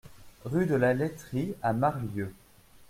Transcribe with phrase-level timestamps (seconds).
[0.45, 2.33] Rue de la Laiterie à Marlieux